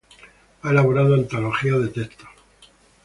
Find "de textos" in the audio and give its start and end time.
1.79-2.29